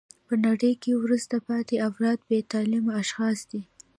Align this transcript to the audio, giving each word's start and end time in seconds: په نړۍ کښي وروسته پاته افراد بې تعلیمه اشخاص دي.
په 0.27 0.33
نړۍ 0.45 0.73
کښي 0.81 0.93
وروسته 0.97 1.35
پاته 1.47 1.75
افراد 1.89 2.19
بې 2.27 2.39
تعلیمه 2.51 2.91
اشخاص 3.03 3.37
دي. 3.51 3.61